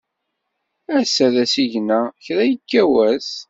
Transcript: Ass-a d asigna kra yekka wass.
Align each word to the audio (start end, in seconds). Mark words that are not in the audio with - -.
Ass-a 0.97 1.27
d 1.33 1.35
asigna 1.43 1.99
kra 2.23 2.43
yekka 2.51 2.83
wass. 2.91 3.29